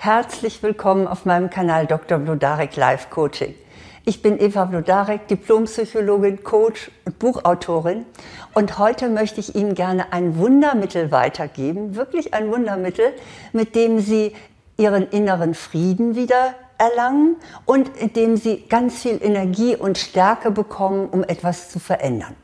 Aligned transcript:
Herzlich 0.00 0.62
willkommen 0.62 1.08
auf 1.08 1.24
meinem 1.24 1.50
Kanal 1.50 1.88
Dr. 1.88 2.18
Blodarek 2.18 2.76
Life 2.76 3.08
Coaching. 3.10 3.56
Ich 4.04 4.22
bin 4.22 4.40
Eva 4.40 4.66
Blodarek, 4.66 5.26
Diplompsychologin, 5.26 6.44
Coach 6.44 6.92
und 7.04 7.18
Buchautorin. 7.18 8.06
Und 8.54 8.78
heute 8.78 9.08
möchte 9.08 9.40
ich 9.40 9.56
Ihnen 9.56 9.74
gerne 9.74 10.12
ein 10.12 10.38
Wundermittel 10.38 11.10
weitergeben, 11.10 11.96
wirklich 11.96 12.32
ein 12.32 12.48
Wundermittel, 12.52 13.12
mit 13.52 13.74
dem 13.74 13.98
Sie 13.98 14.36
Ihren 14.76 15.08
inneren 15.08 15.54
Frieden 15.54 16.14
wieder 16.14 16.54
erlangen 16.78 17.34
und 17.64 17.88
in 17.96 18.12
dem 18.12 18.36
Sie 18.36 18.68
ganz 18.68 19.02
viel 19.02 19.20
Energie 19.20 19.74
und 19.74 19.98
Stärke 19.98 20.52
bekommen, 20.52 21.08
um 21.08 21.24
etwas 21.24 21.70
zu 21.70 21.80
verändern. 21.80 22.36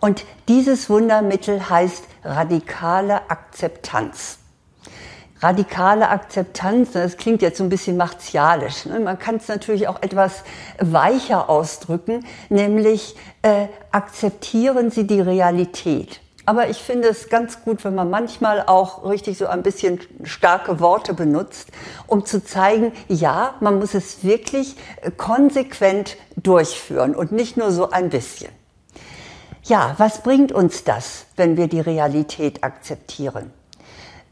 Und 0.00 0.24
dieses 0.48 0.88
Wundermittel 0.88 1.68
heißt 1.68 2.04
radikale 2.24 3.30
Akzeptanz 3.30 4.38
radikale 5.40 6.08
Akzeptanz, 6.08 6.92
das 6.92 7.16
klingt 7.16 7.42
jetzt 7.42 7.58
so 7.58 7.64
ein 7.64 7.68
bisschen 7.68 7.96
martialisch. 7.96 8.86
Ne? 8.86 9.00
Man 9.00 9.18
kann 9.18 9.36
es 9.36 9.48
natürlich 9.48 9.88
auch 9.88 10.02
etwas 10.02 10.42
weicher 10.78 11.48
ausdrücken, 11.48 12.24
nämlich 12.48 13.16
äh, 13.42 13.66
akzeptieren 13.92 14.90
Sie 14.90 15.06
die 15.06 15.20
Realität. 15.20 16.20
Aber 16.48 16.70
ich 16.70 16.78
finde 16.78 17.08
es 17.08 17.28
ganz 17.28 17.62
gut, 17.62 17.84
wenn 17.84 17.94
man 17.94 18.08
manchmal 18.08 18.64
auch 18.66 19.04
richtig 19.04 19.36
so 19.36 19.48
ein 19.48 19.62
bisschen 19.62 20.00
starke 20.24 20.80
Worte 20.80 21.12
benutzt, 21.12 21.68
um 22.06 22.24
zu 22.24 22.42
zeigen, 22.42 22.92
ja, 23.08 23.54
man 23.60 23.78
muss 23.78 23.92
es 23.92 24.24
wirklich 24.24 24.76
äh, 25.02 25.10
konsequent 25.10 26.16
durchführen 26.36 27.14
und 27.14 27.32
nicht 27.32 27.58
nur 27.58 27.70
so 27.70 27.90
ein 27.90 28.08
bisschen. 28.08 28.50
Ja, 29.64 29.94
was 29.98 30.22
bringt 30.22 30.50
uns 30.50 30.84
das, 30.84 31.26
wenn 31.36 31.58
wir 31.58 31.66
die 31.66 31.80
Realität 31.80 32.64
akzeptieren? 32.64 33.52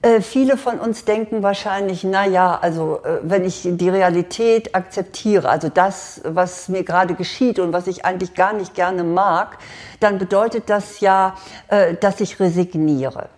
Äh, 0.07 0.21
viele 0.21 0.57
von 0.57 0.79
uns 0.79 1.05
denken 1.05 1.43
wahrscheinlich, 1.43 2.05
na 2.05 2.25
ja, 2.25 2.57
also 2.57 3.01
äh, 3.03 3.19
wenn 3.23 3.45
ich 3.45 3.63
die 3.65 3.89
Realität 3.89 4.73
akzeptiere, 4.73 5.49
also 5.49 5.69
das, 5.69 6.21
was 6.23 6.69
mir 6.69 6.85
gerade 6.85 7.15
geschieht 7.15 7.59
und 7.59 7.73
was 7.73 7.89
ich 7.89 8.05
eigentlich 8.05 8.35
gar 8.35 8.53
nicht 8.53 8.77
gerne 8.77 9.03
mag, 9.03 9.59
dann 9.99 10.19
bedeutet 10.19 10.71
das 10.71 11.01
ja, 11.01 11.35
äh, 11.67 11.95
dass 11.95 12.21
ich 12.21 12.39
resigniere. 12.39 13.29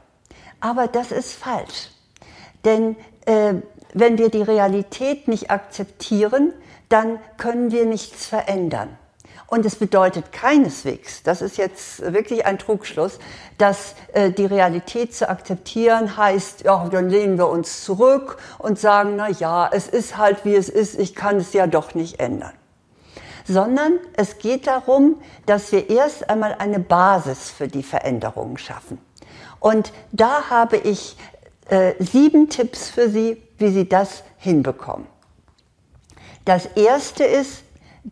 Aber 0.60 0.88
das 0.88 1.10
ist 1.10 1.32
falsch. 1.32 1.88
Denn 2.66 2.96
äh, 3.24 3.54
wenn 3.94 4.18
wir 4.18 4.28
die 4.28 4.42
Realität 4.42 5.26
nicht 5.26 5.50
akzeptieren, 5.50 6.52
dann 6.90 7.18
können 7.38 7.70
wir 7.70 7.86
nichts 7.86 8.26
verändern. 8.26 8.98
Und 9.48 9.64
es 9.64 9.76
bedeutet 9.76 10.30
keineswegs, 10.30 11.22
das 11.22 11.40
ist 11.40 11.56
jetzt 11.56 12.12
wirklich 12.12 12.44
ein 12.44 12.58
Trugschluss, 12.58 13.18
dass 13.56 13.94
äh, 14.12 14.30
die 14.30 14.44
Realität 14.44 15.14
zu 15.14 15.26
akzeptieren 15.26 16.18
heißt, 16.18 16.64
ja, 16.64 16.86
dann 16.90 17.08
lehnen 17.08 17.38
wir 17.38 17.48
uns 17.48 17.82
zurück 17.82 18.36
und 18.58 18.78
sagen, 18.78 19.14
na 19.16 19.30
ja, 19.30 19.66
es 19.72 19.88
ist 19.88 20.18
halt 20.18 20.44
wie 20.44 20.54
es 20.54 20.68
ist, 20.68 21.00
ich 21.00 21.14
kann 21.14 21.38
es 21.38 21.54
ja 21.54 21.66
doch 21.66 21.94
nicht 21.94 22.20
ändern. 22.20 22.52
Sondern 23.46 23.94
es 24.12 24.36
geht 24.36 24.66
darum, 24.66 25.16
dass 25.46 25.72
wir 25.72 25.88
erst 25.88 26.28
einmal 26.28 26.56
eine 26.58 26.78
Basis 26.78 27.50
für 27.50 27.68
die 27.68 27.82
Veränderungen 27.82 28.58
schaffen. 28.58 29.00
Und 29.60 29.94
da 30.12 30.50
habe 30.50 30.76
ich 30.76 31.16
äh, 31.70 31.94
sieben 31.98 32.50
Tipps 32.50 32.90
für 32.90 33.08
Sie, 33.08 33.42
wie 33.56 33.70
Sie 33.70 33.88
das 33.88 34.24
hinbekommen. 34.36 35.06
Das 36.44 36.66
erste 36.66 37.24
ist, 37.24 37.62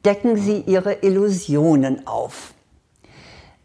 decken 0.05 0.36
sie 0.36 0.61
ihre 0.61 0.94
Illusionen 1.02 2.06
auf. 2.06 2.52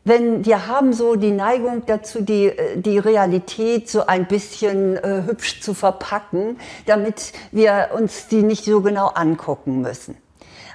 Wenn 0.04 0.46
wir 0.46 0.66
haben 0.68 0.94
so 0.94 1.16
die 1.16 1.32
Neigung 1.32 1.84
dazu, 1.86 2.22
die, 2.22 2.48
äh, 2.48 2.78
die 2.78 2.98
Realität 2.98 3.88
so 3.88 4.08
ein 4.08 4.28
bisschen 4.28 4.98
äh, 4.98 5.24
hübsch 5.28 5.62
zu 5.62 5.76
verpacken, 5.76 6.58
damit 6.88 7.34
wir 7.52 7.90
uns 7.94 8.28
die 8.28 8.42
nicht 8.42 8.66
so 8.66 8.82
genau 8.82 9.08
angucken 9.08 9.82
müssen. 9.82 10.18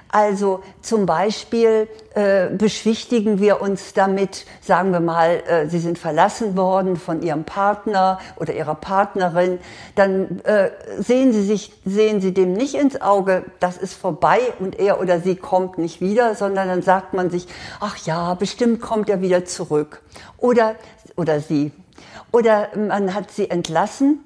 Also 0.09 0.61
zum 0.81 1.05
Beispiel 1.05 1.87
äh, 2.13 2.47
beschwichtigen 2.49 3.39
wir 3.39 3.61
uns 3.61 3.93
damit, 3.93 4.45
sagen 4.61 4.91
wir 4.91 4.99
mal, 4.99 5.43
äh, 5.47 5.67
Sie 5.67 5.79
sind 5.79 5.97
verlassen 5.97 6.55
worden 6.55 6.95
von 6.95 7.21
Ihrem 7.21 7.43
Partner 7.43 8.19
oder 8.37 8.53
Ihrer 8.53 8.75
Partnerin, 8.75 9.59
dann 9.95 10.39
äh, 10.45 10.69
sehen 10.99 11.33
Sie 11.33 11.43
sich, 11.43 11.73
sehen 11.85 12.21
Sie 12.21 12.33
dem 12.33 12.53
nicht 12.53 12.75
ins 12.75 13.01
Auge, 13.01 13.43
das 13.59 13.77
ist 13.77 13.93
vorbei 13.93 14.39
und 14.59 14.79
er 14.79 14.99
oder 15.01 15.19
sie 15.19 15.35
kommt 15.35 15.77
nicht 15.77 16.01
wieder, 16.01 16.35
sondern 16.35 16.67
dann 16.67 16.81
sagt 16.81 17.13
man 17.13 17.29
sich, 17.29 17.47
ach 17.79 17.97
ja, 18.05 18.33
bestimmt 18.33 18.81
kommt 18.81 19.09
er 19.09 19.21
wieder 19.21 19.45
zurück 19.45 20.01
oder 20.37 20.75
oder 21.15 21.39
sie. 21.39 21.71
Oder 22.31 22.69
man 22.75 23.13
hat 23.13 23.31
sie 23.31 23.49
entlassen 23.49 24.23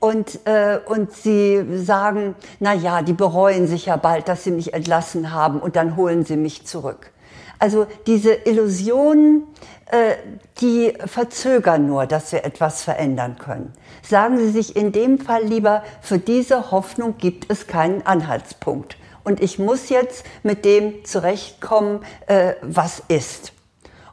und, 0.00 0.46
äh, 0.46 0.78
und 0.86 1.12
sie 1.12 1.64
sagen, 1.76 2.34
na 2.60 2.72
ja, 2.72 3.02
die 3.02 3.12
bereuen 3.12 3.66
sich 3.66 3.86
ja 3.86 3.96
bald, 3.96 4.28
dass 4.28 4.44
sie 4.44 4.50
mich 4.50 4.74
entlassen 4.74 5.32
haben 5.32 5.60
und 5.60 5.76
dann 5.76 5.96
holen 5.96 6.24
sie 6.24 6.36
mich 6.36 6.66
zurück. 6.66 7.12
Also 7.58 7.86
diese 8.06 8.32
Illusionen, 8.32 9.42
äh, 9.90 10.14
die 10.60 10.94
verzögern 11.06 11.86
nur, 11.86 12.06
dass 12.06 12.30
wir 12.32 12.44
etwas 12.44 12.82
verändern 12.82 13.36
können. 13.38 13.72
Sagen 14.02 14.38
Sie 14.38 14.50
sich 14.50 14.76
in 14.76 14.92
dem 14.92 15.18
Fall 15.18 15.42
lieber, 15.42 15.82
für 16.00 16.18
diese 16.18 16.70
Hoffnung 16.70 17.16
gibt 17.18 17.50
es 17.50 17.66
keinen 17.66 18.06
Anhaltspunkt. 18.06 18.96
Und 19.24 19.42
ich 19.42 19.58
muss 19.58 19.88
jetzt 19.88 20.24
mit 20.42 20.64
dem 20.64 21.04
zurechtkommen, 21.04 22.00
äh, 22.26 22.54
was 22.62 23.02
ist. 23.08 23.52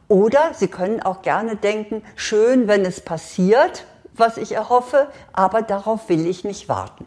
Oder 0.08 0.52
Sie 0.54 0.68
können 0.68 1.02
auch 1.02 1.22
gerne 1.22 1.56
denken, 1.56 2.04
schön, 2.16 2.68
wenn 2.68 2.84
es 2.84 3.02
passiert, 3.02 3.86
was 4.20 4.38
ich 4.38 4.54
erhoffe, 4.54 5.08
aber 5.34 5.62
darauf 5.62 6.10
will 6.10 6.26
ich 6.26 6.44
nicht 6.44 6.70
warten. 6.70 7.06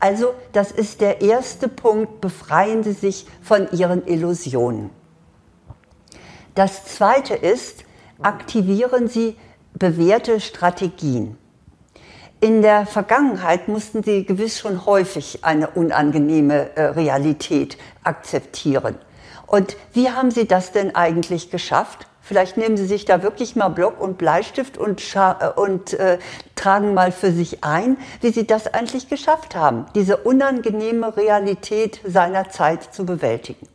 Also 0.00 0.34
das 0.52 0.72
ist 0.72 1.00
der 1.00 1.20
erste 1.20 1.68
Punkt, 1.68 2.20
befreien 2.20 2.82
Sie 2.82 2.92
sich 2.92 3.26
von 3.40 3.70
Ihren 3.70 4.06
Illusionen. 4.06 4.90
Das 6.54 6.84
zweite 6.84 7.34
ist, 7.34 7.84
aktivieren 8.20 9.08
Sie 9.08 9.36
bewährte 9.74 10.40
Strategien. 10.40 11.38
In 12.40 12.60
der 12.60 12.86
Vergangenheit 12.86 13.68
mussten 13.68 14.02
Sie 14.02 14.24
gewiss 14.24 14.58
schon 14.58 14.84
häufig 14.84 15.44
eine 15.44 15.70
unangenehme 15.70 16.74
äh, 16.76 16.86
Realität 16.86 17.78
akzeptieren. 18.02 18.96
Und 19.46 19.76
wie 19.92 20.10
haben 20.10 20.32
Sie 20.32 20.48
das 20.48 20.72
denn 20.72 20.96
eigentlich 20.96 21.50
geschafft? 21.50 22.08
Vielleicht 22.22 22.56
nehmen 22.56 22.76
Sie 22.76 22.86
sich 22.86 23.04
da 23.04 23.22
wirklich 23.22 23.56
mal 23.56 23.68
Block 23.68 24.00
und 24.00 24.16
Bleistift 24.16 24.78
und, 24.78 25.02
äh, 25.14 25.48
und 25.56 25.94
äh, 25.94 26.18
tragen 26.54 26.94
mal 26.94 27.10
für 27.10 27.32
sich 27.32 27.64
ein, 27.64 27.96
wie 28.20 28.30
Sie 28.30 28.46
das 28.46 28.72
eigentlich 28.72 29.08
geschafft 29.08 29.56
haben, 29.56 29.86
diese 29.96 30.18
unangenehme 30.18 31.16
Realität 31.16 32.00
seiner 32.06 32.48
Zeit 32.48 32.94
zu 32.94 33.04
bewältigen. 33.04 33.66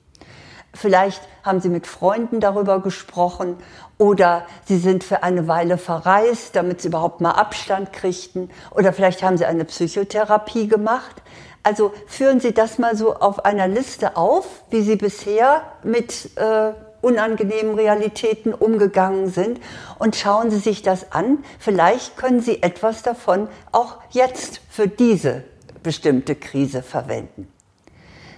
Vielleicht 0.73 1.21
haben 1.43 1.59
Sie 1.59 1.69
mit 1.69 1.87
Freunden 1.87 2.39
darüber 2.39 2.81
gesprochen 2.81 3.57
oder 3.97 4.45
Sie 4.65 4.77
sind 4.77 5.03
für 5.03 5.23
eine 5.23 5.47
Weile 5.47 5.77
verreist, 5.77 6.55
damit 6.55 6.81
Sie 6.81 6.87
überhaupt 6.87 7.19
mal 7.19 7.31
Abstand 7.31 7.91
kriegten 7.91 8.49
oder 8.71 8.93
vielleicht 8.93 9.23
haben 9.23 9.37
Sie 9.37 9.45
eine 9.45 9.65
Psychotherapie 9.65 10.67
gemacht. 10.67 11.21
Also 11.63 11.91
führen 12.05 12.39
Sie 12.39 12.53
das 12.53 12.77
mal 12.77 12.95
so 12.95 13.15
auf 13.15 13.43
einer 13.43 13.67
Liste 13.67 14.15
auf, 14.15 14.45
wie 14.69 14.81
Sie 14.81 14.95
bisher 14.95 15.63
mit 15.83 16.37
äh, 16.37 16.71
unangenehmen 17.01 17.75
Realitäten 17.75 18.53
umgegangen 18.53 19.29
sind 19.29 19.59
und 19.99 20.15
schauen 20.15 20.51
Sie 20.51 20.59
sich 20.59 20.81
das 20.81 21.11
an. 21.11 21.39
Vielleicht 21.59 22.17
können 22.17 22.41
Sie 22.41 22.63
etwas 22.63 23.03
davon 23.03 23.47
auch 23.71 23.97
jetzt 24.11 24.61
für 24.69 24.87
diese 24.87 25.43
bestimmte 25.83 26.35
Krise 26.35 26.81
verwenden. 26.81 27.47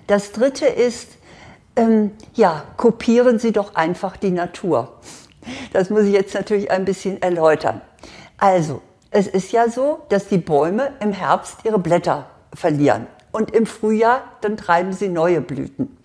Das 0.07 0.31
dritte 0.31 0.65
ist, 0.65 1.09
ähm, 1.75 2.11
ja, 2.33 2.63
kopieren 2.77 3.39
Sie 3.39 3.51
doch 3.51 3.75
einfach 3.75 4.17
die 4.17 4.31
Natur. 4.31 4.99
Das 5.73 5.89
muss 5.89 6.03
ich 6.03 6.13
jetzt 6.13 6.33
natürlich 6.33 6.71
ein 6.71 6.85
bisschen 6.85 7.21
erläutern. 7.21 7.81
Also, 8.37 8.81
es 9.11 9.27
ist 9.27 9.51
ja 9.51 9.69
so, 9.69 10.01
dass 10.09 10.27
die 10.27 10.37
Bäume 10.37 10.93
im 10.99 11.11
Herbst 11.11 11.59
ihre 11.63 11.79
Blätter 11.79 12.29
verlieren 12.53 13.07
und 13.31 13.51
im 13.51 13.65
Frühjahr 13.65 14.23
dann 14.41 14.57
treiben 14.57 14.93
sie 14.93 15.09
neue 15.09 15.41
Blüten. 15.41 15.97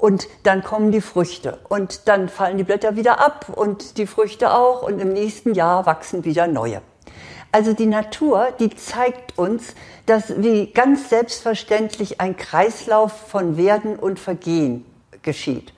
Und 0.00 0.28
dann 0.44 0.64
kommen 0.64 0.92
die 0.92 1.02
Früchte 1.02 1.58
und 1.68 2.08
dann 2.08 2.30
fallen 2.30 2.56
die 2.56 2.64
Blätter 2.64 2.96
wieder 2.96 3.20
ab 3.20 3.52
und 3.54 3.98
die 3.98 4.06
Früchte 4.06 4.54
auch 4.54 4.82
und 4.82 4.98
im 4.98 5.12
nächsten 5.12 5.52
Jahr 5.52 5.84
wachsen 5.84 6.24
wieder 6.24 6.46
neue. 6.46 6.80
Also 7.52 7.74
die 7.74 7.84
Natur, 7.84 8.48
die 8.58 8.70
zeigt 8.70 9.36
uns, 9.36 9.74
dass 10.06 10.40
wie 10.42 10.68
ganz 10.72 11.10
selbstverständlich 11.10 12.18
ein 12.18 12.34
Kreislauf 12.34 13.12
von 13.12 13.58
Werden 13.58 13.98
und 13.98 14.18
Vergehen 14.18 14.86
geschieht. 15.20 15.74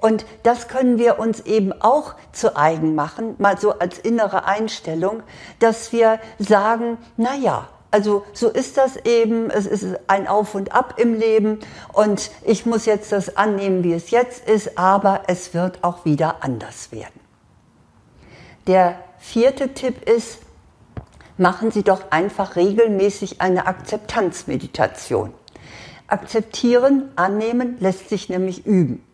Und 0.00 0.24
das 0.44 0.68
können 0.68 0.96
wir 0.96 1.18
uns 1.18 1.40
eben 1.40 1.74
auch 1.82 2.14
zu 2.32 2.56
eigen 2.56 2.94
machen, 2.94 3.34
mal 3.36 3.58
so 3.58 3.78
als 3.78 3.98
innere 3.98 4.46
Einstellung, 4.46 5.22
dass 5.58 5.92
wir 5.92 6.20
sagen, 6.38 6.96
na 7.18 7.34
ja, 7.34 7.68
also 7.90 8.24
so 8.32 8.48
ist 8.48 8.76
das 8.76 8.96
eben. 8.96 9.50
Es 9.50 9.66
ist 9.66 9.86
ein 10.08 10.28
Auf 10.28 10.54
und 10.54 10.72
Ab 10.72 10.94
im 10.98 11.14
Leben 11.14 11.60
und 11.92 12.30
ich 12.44 12.66
muss 12.66 12.86
jetzt 12.86 13.12
das 13.12 13.36
annehmen, 13.36 13.82
wie 13.84 13.94
es 13.94 14.10
jetzt 14.10 14.48
ist, 14.48 14.76
aber 14.78 15.22
es 15.26 15.54
wird 15.54 15.82
auch 15.82 16.04
wieder 16.04 16.42
anders 16.42 16.92
werden. 16.92 17.20
Der 18.66 18.98
vierte 19.18 19.72
Tipp 19.72 20.08
ist, 20.08 20.40
machen 21.38 21.70
Sie 21.70 21.82
doch 21.82 22.10
einfach 22.10 22.56
regelmäßig 22.56 23.40
eine 23.40 23.66
Akzeptanzmeditation. 23.66 25.32
Akzeptieren, 26.06 27.10
annehmen 27.16 27.76
lässt 27.80 28.08
sich 28.08 28.28
nämlich 28.28 28.66
üben. 28.66 29.04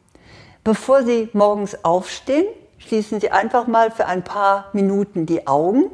Bevor 0.64 1.04
Sie 1.04 1.28
morgens 1.32 1.84
aufstehen, 1.84 2.46
schließen 2.78 3.20
Sie 3.20 3.30
einfach 3.30 3.66
mal 3.66 3.90
für 3.90 4.06
ein 4.06 4.22
paar 4.22 4.70
Minuten 4.72 5.26
die 5.26 5.46
Augen 5.46 5.90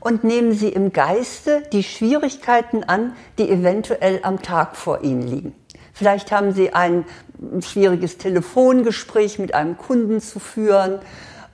und 0.00 0.24
nehmen 0.24 0.52
Sie 0.52 0.68
im 0.68 0.92
Geiste 0.92 1.62
die 1.72 1.82
Schwierigkeiten 1.82 2.84
an, 2.84 3.14
die 3.38 3.50
eventuell 3.50 4.20
am 4.22 4.42
Tag 4.42 4.76
vor 4.76 5.02
Ihnen 5.02 5.22
liegen. 5.22 5.54
Vielleicht 5.92 6.32
haben 6.32 6.52
Sie 6.52 6.72
ein 6.72 7.04
schwieriges 7.60 8.18
Telefongespräch 8.18 9.38
mit 9.38 9.54
einem 9.54 9.78
Kunden 9.78 10.20
zu 10.20 10.40
führen 10.40 10.98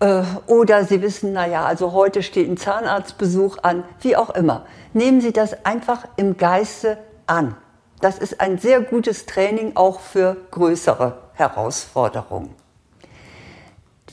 äh, 0.00 0.22
oder 0.46 0.84
Sie 0.84 1.02
wissen, 1.02 1.32
naja, 1.32 1.64
also 1.64 1.92
heute 1.92 2.22
steht 2.22 2.48
ein 2.48 2.56
Zahnarztbesuch 2.56 3.58
an, 3.62 3.84
wie 4.00 4.16
auch 4.16 4.30
immer. 4.30 4.64
Nehmen 4.94 5.20
Sie 5.20 5.32
das 5.32 5.64
einfach 5.64 6.08
im 6.16 6.36
Geiste 6.36 6.98
an. 7.26 7.54
Das 8.00 8.18
ist 8.18 8.40
ein 8.40 8.58
sehr 8.58 8.80
gutes 8.80 9.26
Training 9.26 9.72
auch 9.74 10.00
für 10.00 10.36
größere 10.50 11.18
Herausforderungen. 11.34 12.54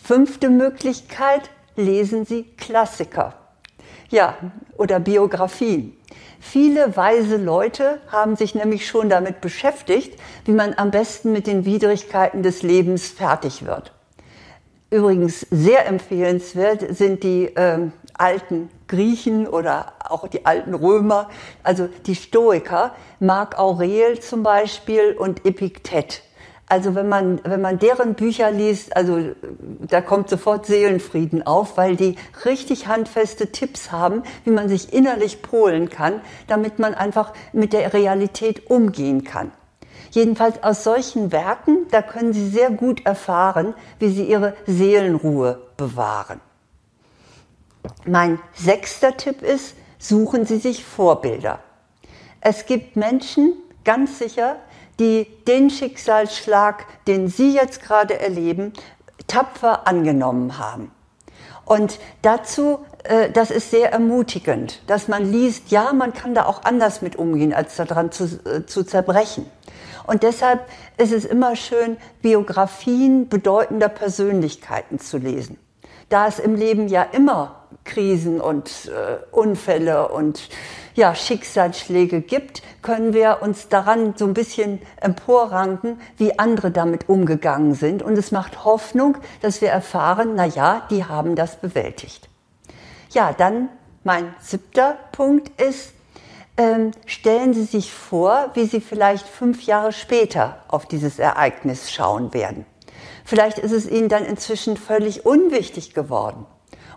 Fünfte 0.07 0.49
Möglichkeit, 0.49 1.49
lesen 1.75 2.23
Sie 2.23 2.43
Klassiker. 2.55 3.33
Ja, 4.09 4.37
oder 4.77 5.01
Biografien. 5.01 5.97
Viele 6.39 6.95
weise 6.95 7.35
Leute 7.35 7.99
haben 8.07 8.37
sich 8.37 8.55
nämlich 8.55 8.87
schon 8.87 9.09
damit 9.09 9.41
beschäftigt, 9.41 10.17
wie 10.45 10.53
man 10.53 10.75
am 10.77 10.91
besten 10.91 11.33
mit 11.33 11.45
den 11.45 11.65
Widrigkeiten 11.65 12.41
des 12.41 12.63
Lebens 12.63 13.09
fertig 13.09 13.65
wird. 13.65 13.91
Übrigens 14.91 15.45
sehr 15.51 15.85
empfehlenswert 15.87 16.95
sind 16.95 17.23
die 17.23 17.51
ähm, 17.57 17.91
alten 18.13 18.69
Griechen 18.87 19.45
oder 19.45 19.91
auch 20.07 20.29
die 20.29 20.45
alten 20.45 20.73
Römer, 20.73 21.27
also 21.63 21.89
die 22.05 22.15
Stoiker, 22.15 22.95
Marc 23.19 23.59
Aurel 23.59 24.21
zum 24.21 24.41
Beispiel 24.41 25.17
und 25.19 25.45
Epiktet. 25.45 26.23
Also 26.69 26.95
wenn 26.95 27.07
man, 27.07 27.39
wenn 27.45 27.61
man 27.61 27.79
deren 27.79 28.15
Bücher 28.15 28.51
liest, 28.51 28.95
also 28.95 29.19
da 29.87 30.01
kommt 30.01 30.29
sofort 30.29 30.65
Seelenfrieden 30.65 31.47
auf, 31.47 31.77
weil 31.77 31.95
die 31.95 32.17
richtig 32.43 32.87
handfeste 32.87 33.53
Tipps 33.53 33.93
haben, 33.93 34.23
wie 34.43 34.51
man 34.51 34.67
sich 34.67 34.91
innerlich 34.91 35.41
polen 35.41 35.89
kann, 35.89 36.19
damit 36.47 36.77
man 36.77 36.93
einfach 36.93 37.33
mit 37.53 37.71
der 37.71 37.93
Realität 37.93 38.69
umgehen 38.69 39.23
kann. 39.23 39.51
Jedenfalls 40.11 40.61
aus 40.61 40.83
solchen 40.83 41.31
Werken, 41.31 41.87
da 41.91 42.01
können 42.01 42.33
Sie 42.33 42.49
sehr 42.49 42.69
gut 42.69 43.05
erfahren, 43.05 43.73
wie 43.99 44.09
Sie 44.09 44.25
Ihre 44.25 44.53
Seelenruhe 44.65 45.61
bewahren. 45.77 46.41
Mein 48.05 48.39
sechster 48.53 49.15
Tipp 49.15 49.41
ist, 49.41 49.75
suchen 49.99 50.45
Sie 50.45 50.57
sich 50.57 50.83
Vorbilder. 50.83 51.59
Es 52.41 52.65
gibt 52.65 52.97
Menschen, 52.97 53.53
ganz 53.83 54.19
sicher, 54.19 54.57
die 54.99 55.27
den 55.47 55.69
Schicksalsschlag, 55.69 56.85
den 57.07 57.27
Sie 57.27 57.53
jetzt 57.53 57.83
gerade 57.83 58.19
erleben, 58.19 58.73
tapfer 59.27 59.87
angenommen 59.87 60.57
haben. 60.57 60.91
Und 61.65 61.99
dazu, 62.21 62.79
äh, 63.03 63.29
das 63.29 63.51
ist 63.51 63.71
sehr 63.71 63.91
ermutigend, 63.91 64.81
dass 64.87 65.07
man 65.07 65.29
liest, 65.29 65.69
ja, 65.69 65.91
man 65.91 66.13
kann 66.13 66.33
da 66.33 66.45
auch 66.45 66.63
anders 66.63 67.01
mit 67.01 67.17
umgehen, 67.17 67.53
als 67.53 67.75
daran 67.75 68.11
zu, 68.11 68.23
äh, 68.45 68.65
zu 68.65 68.83
zerbrechen. 68.83 69.45
Und 70.05 70.23
deshalb 70.23 70.61
ist 70.97 71.11
es 71.11 71.25
immer 71.25 71.57
schön, 71.57 71.97
Biografien 72.21 73.27
bedeutender 73.27 73.89
Persönlichkeiten 73.89 74.99
zu 74.99 75.17
lesen. 75.17 75.59
Da 76.07 76.27
es 76.27 76.39
im 76.39 76.55
Leben 76.55 76.87
ja 76.87 77.03
immer 77.03 77.67
Krisen 77.83 78.39
und 78.39 78.69
äh, 78.85 79.17
Unfälle 79.31 80.07
und 80.07 80.47
ja, 80.97 81.13
Schicksalsschläge 81.13 82.21
gibt, 82.21 82.63
können 82.81 83.13
wir 83.13 83.39
uns 83.41 83.69
daran 83.69 84.15
so 84.17 84.25
ein 84.25 84.33
bisschen 84.33 84.81
emporranken, 84.99 86.01
wie 86.17 86.39
andere 86.39 86.71
damit 86.71 87.07
umgegangen 87.07 87.75
sind. 87.75 88.01
Und 88.01 88.17
es 88.17 88.31
macht 88.31 88.65
Hoffnung, 88.65 89.17
dass 89.41 89.61
wir 89.61 89.69
erfahren, 89.69 90.33
na 90.35 90.45
ja, 90.45 90.87
die 90.89 91.05
haben 91.05 91.35
das 91.35 91.61
bewältigt. 91.61 92.27
Ja, 93.11 93.31
dann 93.31 93.69
mein 94.03 94.33
siebter 94.41 94.97
Punkt 95.11 95.61
ist, 95.61 95.93
ähm, 96.57 96.91
stellen 97.05 97.53
Sie 97.53 97.65
sich 97.65 97.93
vor, 97.93 98.49
wie 98.55 98.65
Sie 98.65 98.81
vielleicht 98.81 99.27
fünf 99.27 99.67
Jahre 99.67 99.91
später 99.91 100.63
auf 100.67 100.87
dieses 100.87 101.19
Ereignis 101.19 101.91
schauen 101.91 102.33
werden. 102.33 102.65
Vielleicht 103.23 103.59
ist 103.59 103.71
es 103.71 103.87
Ihnen 103.87 104.09
dann 104.09 104.25
inzwischen 104.25 104.77
völlig 104.77 105.27
unwichtig 105.27 105.93
geworden. 105.93 106.47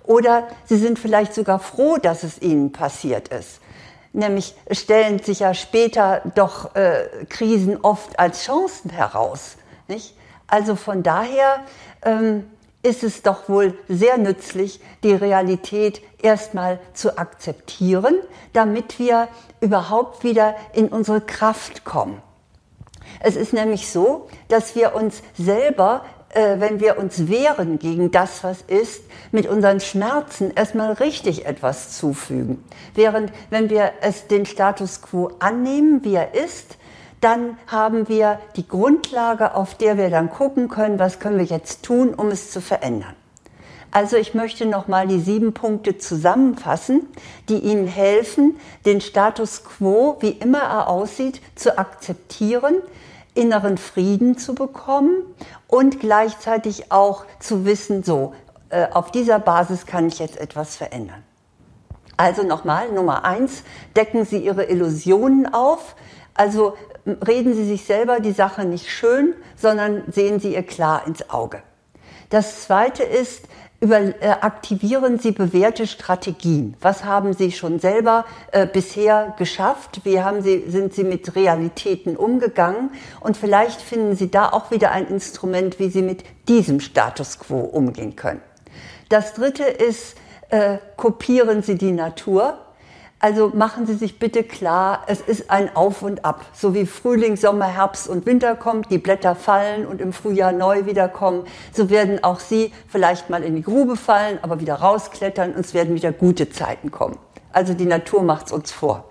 Oder 0.05 0.49
Sie 0.65 0.79
sind 0.79 0.99
vielleicht 0.99 1.35
sogar 1.35 1.59
froh, 1.59 1.99
dass 1.99 2.23
es 2.23 2.41
Ihnen 2.41 2.73
passiert 2.73 3.29
ist. 3.29 3.60
Nämlich 4.13 4.55
stellen 4.73 5.21
sich 5.21 5.41
ja 5.41 5.55
später 5.55 6.23
doch 6.35 6.75
äh, 6.75 7.25
Krisen 7.29 7.79
oft 7.83 8.19
als 8.19 8.45
Chancen 8.45 8.91
heraus. 8.91 9.57
Nicht? 9.87 10.17
Also 10.49 10.75
von 10.75 11.03
daher 11.03 11.61
ähm, 12.03 12.51
ist 12.83 13.05
es 13.05 13.23
doch 13.23 13.49
wohl 13.49 13.79
sehr 13.89 14.19
nützlich, 14.19 14.81
die 15.05 15.13
Realität 15.13 16.03
erstmal 16.23 16.81
zu 16.93 17.19
akzeptieren, 17.19 18.17
damit 18.53 18.99
wir 18.99 19.29
überhaupt 19.61 20.25
wieder 20.25 20.57
in 20.73 20.89
unsere 20.89 21.21
Kraft 21.21 21.85
kommen. 21.85 22.21
Es 23.21 23.37
ist 23.37 23.53
nämlich 23.53 23.91
so, 23.91 24.29
dass 24.49 24.75
wir 24.75 24.95
uns 24.95 25.23
selber, 25.37 26.05
wenn 26.33 26.79
wir 26.79 26.97
uns 26.99 27.29
wehren 27.29 27.79
gegen 27.79 28.11
das, 28.11 28.45
was 28.45 28.63
ist, 28.63 29.03
mit 29.33 29.49
unseren 29.49 29.81
Schmerzen 29.81 30.53
erstmal 30.55 30.93
richtig 30.93 31.47
etwas 31.47 31.97
zufügen. 31.97 32.63
Während 32.95 33.33
wenn 33.51 33.69
wir 33.69 33.93
es 34.01 34.29
den 34.29 34.47
Status 34.47 35.03
quo 35.03 35.33
annehmen, 35.41 36.05
wie 36.05 36.15
er 36.15 36.35
ist, 36.35 36.77
dann 37.21 37.59
haben 37.67 38.09
wir 38.09 38.39
die 38.57 38.67
Grundlage, 38.67 39.55
auf 39.55 39.75
der 39.75 39.99
wir 39.99 40.09
dann 40.09 40.31
gucken 40.31 40.69
können, 40.69 40.99
was 40.99 41.19
können 41.19 41.39
wir 41.39 41.45
jetzt 41.45 41.83
tun, 41.83 42.15
um 42.15 42.29
es 42.29 42.51
zu 42.51 42.61
verändern. 42.61 43.15
Also 43.93 44.17
ich 44.17 44.35
möchte 44.35 44.67
nochmal 44.67 45.09
die 45.09 45.19
sieben 45.19 45.53
Punkte 45.53 45.99
zusammenfassen, 45.99 47.09
die 47.49 47.59
Ihnen 47.59 47.89
helfen, 47.89 48.57
den 48.87 49.01
Status 49.01 49.65
quo, 49.65 50.17
wie 50.21 50.31
immer 50.31 50.61
er 50.61 50.89
aussieht, 50.89 51.41
zu 51.57 51.77
akzeptieren, 51.77 52.77
inneren 53.35 53.79
Frieden 53.79 54.39
zu 54.39 54.55
bekommen 54.55 55.23
und 55.69 56.01
gleichzeitig 56.01 56.91
auch 56.93 57.25
zu 57.39 57.65
wissen, 57.65 58.03
so, 58.03 58.35
äh, 58.71 58.89
auf 58.93 59.11
dieser 59.11 59.39
Basis 59.39 59.87
kann 59.87 60.09
ich 60.09 60.19
jetzt 60.19 60.39
etwas 60.39 60.77
verändern. 60.77 61.23
Also 62.17 62.43
nochmal, 62.43 62.93
Nummer 62.93 63.25
eins, 63.25 63.63
decken 63.97 64.27
Sie 64.27 64.39
Ihre 64.39 64.65
Illusionen 64.65 65.53
auf. 65.53 65.97
Also 66.35 66.75
reden 67.07 67.55
Sie 67.55 67.65
sich 67.65 67.85
selber 67.85 68.21
die 68.21 68.33
Sache 68.33 68.65
nicht 68.65 68.91
schön, 68.91 69.35
sondern 69.57 70.05
sehen 70.13 70.39
Sie 70.39 70.53
ihr 70.53 70.63
klar 70.63 71.07
ins 71.07 71.31
Auge. 71.31 71.63
Das 72.29 72.63
zweite 72.63 73.03
ist, 73.03 73.45
über, 73.81 74.01
äh, 74.01 74.29
aktivieren 74.41 75.19
Sie 75.19 75.33
bewährte 75.33 75.87
Strategien. 75.87 76.77
Was 76.81 77.05
haben 77.05 77.33
Sie 77.33 77.51
schon 77.51 77.81
selber 77.81 78.27
äh, 78.53 78.67
bisher 78.67 79.35
geschafft? 79.39 80.03
Wie 80.05 80.21
haben 80.21 80.43
Sie, 80.43 80.65
sind 80.69 80.93
Sie 80.93 81.05
mit 81.05 81.35
Realitäten 81.35 82.17
umgegangen? 82.17 82.91
Und 83.21 83.39
vielleicht 83.39 83.81
finden 83.81 84.17
Sie 84.17 84.31
da 84.31 84.51
auch 84.51 84.71
wieder 84.71 84.91
ein 84.91 85.07
Instrument, 85.09 85.79
wie 85.79 85.89
Sie 85.89 86.03
mit 86.03 86.25
diesem 86.47 86.81
Status 86.81 87.39
quo 87.39 87.61
umgehen 87.61 88.17
können. 88.17 88.43
Das 89.09 89.33
dritte 89.33 89.65
ist, 89.65 90.17
äh, 90.51 90.79
kopieren 90.97 91.63
Sie 91.63 91.77
die 91.77 91.93
Natur. 91.93 92.59
Also 93.23 93.53
machen 93.55 93.87
Sie 93.87 93.97
sich 93.97 94.19
bitte 94.19 94.43
klar, 94.43 95.03
es 95.07 95.21
ist 95.21 95.51
ein 95.51 95.77
Auf 95.77 96.01
und 96.01 96.25
Ab. 96.25 96.47
So 96.55 96.73
wie 96.73 96.87
Frühling, 96.87 97.37
Sommer, 97.37 97.67
Herbst 97.67 98.09
und 98.09 98.25
Winter 98.25 98.57
kommt, 98.57 98.91
die 98.91 98.97
Blätter 98.97 99.35
fallen 99.35 99.87
und 99.87 100.01
im 100.01 100.15
Frühjahr 100.15 100.53
neu 100.53 100.87
wiederkommen, 100.87 101.45
so 101.71 101.91
werden 101.91 102.25
auch 102.25 102.41
Sie 102.41 102.73
vielleicht 102.89 103.29
mal 103.29 103.43
in 103.43 103.57
die 103.57 103.63
Grube 103.63 103.97
fallen, 103.97 104.39
aber 104.41 104.59
wieder 104.59 104.77
rausklettern 104.77 105.53
und 105.53 105.67
es 105.67 105.75
werden 105.75 105.95
wieder 105.95 106.13
gute 106.13 106.49
Zeiten 106.49 106.91
kommen. 106.91 107.19
Also 107.53 107.75
die 107.75 107.85
Natur 107.85 108.23
macht 108.23 108.47
es 108.47 108.53
uns 108.53 108.73
vor. 108.73 109.05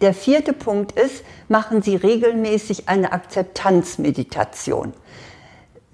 Der 0.00 0.14
vierte 0.14 0.54
Punkt 0.54 0.92
ist, 0.98 1.22
machen 1.48 1.82
Sie 1.82 1.96
regelmäßig 1.96 2.88
eine 2.88 3.12
Akzeptanzmeditation. 3.12 4.94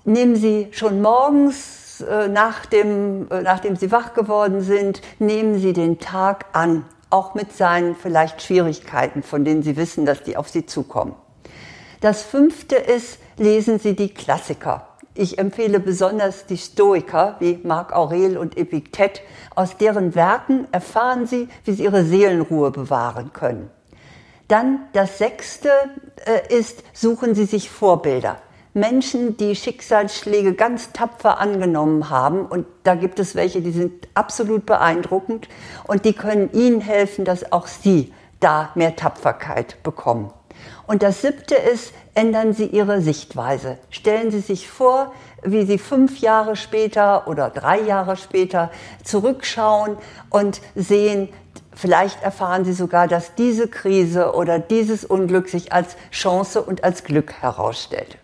Nehmen 0.04 0.36
Sie 0.36 0.68
schon 0.70 1.02
morgens, 1.02 2.02
äh, 2.02 2.28
nach 2.28 2.66
dem, 2.66 3.28
äh, 3.32 3.42
nachdem 3.42 3.74
Sie 3.74 3.90
wach 3.90 4.14
geworden 4.14 4.60
sind, 4.60 5.02
nehmen 5.18 5.58
Sie 5.58 5.72
den 5.72 5.98
Tag 5.98 6.46
an 6.52 6.84
auch 7.10 7.34
mit 7.34 7.56
seinen 7.56 7.94
vielleicht 7.94 8.42
Schwierigkeiten, 8.42 9.22
von 9.22 9.44
denen 9.44 9.62
Sie 9.62 9.76
wissen, 9.76 10.06
dass 10.06 10.22
die 10.22 10.36
auf 10.36 10.48
Sie 10.48 10.66
zukommen. 10.66 11.14
Das 12.00 12.22
fünfte 12.22 12.76
ist, 12.76 13.18
lesen 13.36 13.78
Sie 13.78 13.96
die 13.96 14.12
Klassiker. 14.14 14.86
Ich 15.14 15.38
empfehle 15.38 15.80
besonders 15.80 16.46
die 16.46 16.58
Stoiker 16.58 17.36
wie 17.40 17.58
Marc 17.64 17.92
Aurel 17.92 18.38
und 18.38 18.56
Epiktet. 18.56 19.20
Aus 19.56 19.76
deren 19.76 20.14
Werken 20.14 20.68
erfahren 20.70 21.26
Sie, 21.26 21.48
wie 21.64 21.72
Sie 21.72 21.82
Ihre 21.82 22.04
Seelenruhe 22.04 22.70
bewahren 22.70 23.32
können. 23.32 23.68
Dann 24.46 24.86
das 24.92 25.18
sechste 25.18 25.70
äh, 26.24 26.56
ist, 26.56 26.84
suchen 26.92 27.34
Sie 27.34 27.46
sich 27.46 27.68
Vorbilder. 27.68 28.38
Menschen, 28.80 29.36
die 29.36 29.54
Schicksalsschläge 29.54 30.54
ganz 30.54 30.92
tapfer 30.92 31.38
angenommen 31.38 32.10
haben. 32.10 32.46
Und 32.46 32.66
da 32.84 32.94
gibt 32.94 33.18
es 33.18 33.34
welche, 33.34 33.60
die 33.60 33.72
sind 33.72 34.08
absolut 34.14 34.66
beeindruckend 34.66 35.48
und 35.86 36.04
die 36.04 36.12
können 36.12 36.52
Ihnen 36.52 36.80
helfen, 36.80 37.24
dass 37.24 37.52
auch 37.52 37.66
Sie 37.66 38.12
da 38.40 38.70
mehr 38.74 38.96
Tapferkeit 38.96 39.82
bekommen. 39.82 40.32
Und 40.86 41.02
das 41.02 41.22
siebte 41.22 41.54
ist, 41.54 41.92
ändern 42.14 42.52
Sie 42.52 42.66
Ihre 42.66 43.00
Sichtweise. 43.02 43.78
Stellen 43.90 44.30
Sie 44.30 44.40
sich 44.40 44.68
vor, 44.68 45.12
wie 45.42 45.64
Sie 45.64 45.78
fünf 45.78 46.18
Jahre 46.20 46.56
später 46.56 47.28
oder 47.28 47.50
drei 47.50 47.80
Jahre 47.80 48.16
später 48.16 48.70
zurückschauen 49.04 49.98
und 50.30 50.60
sehen, 50.74 51.28
vielleicht 51.74 52.22
erfahren 52.22 52.64
Sie 52.64 52.72
sogar, 52.72 53.06
dass 53.06 53.34
diese 53.34 53.68
Krise 53.68 54.32
oder 54.34 54.58
dieses 54.58 55.04
Unglück 55.04 55.48
sich 55.48 55.72
als 55.72 55.96
Chance 56.10 56.62
und 56.62 56.82
als 56.84 57.04
Glück 57.04 57.34
herausstellt. 57.34 58.18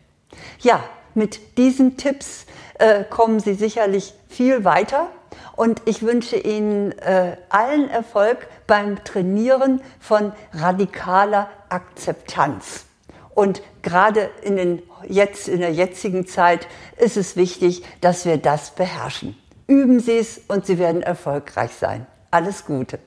Ja, 0.64 0.82
mit 1.14 1.58
diesen 1.58 1.98
Tipps 1.98 2.46
äh, 2.78 3.04
kommen 3.04 3.38
Sie 3.38 3.52
sicherlich 3.52 4.14
viel 4.30 4.64
weiter 4.64 5.10
und 5.56 5.82
ich 5.84 6.02
wünsche 6.02 6.36
Ihnen 6.36 6.92
äh, 6.92 7.36
allen 7.50 7.90
Erfolg 7.90 8.48
beim 8.66 9.04
Trainieren 9.04 9.82
von 10.00 10.32
radikaler 10.54 11.50
Akzeptanz. 11.68 12.86
Und 13.34 13.60
gerade 13.82 14.30
in, 14.42 14.56
den, 14.56 14.82
jetzt, 15.06 15.48
in 15.48 15.60
der 15.60 15.72
jetzigen 15.72 16.26
Zeit 16.26 16.66
ist 16.96 17.18
es 17.18 17.36
wichtig, 17.36 17.84
dass 18.00 18.24
wir 18.24 18.38
das 18.38 18.70
beherrschen. 18.70 19.36
Üben 19.66 20.00
Sie 20.00 20.16
es 20.16 20.40
und 20.48 20.64
Sie 20.64 20.78
werden 20.78 21.02
erfolgreich 21.02 21.72
sein. 21.72 22.06
Alles 22.30 22.64
Gute. 22.64 22.98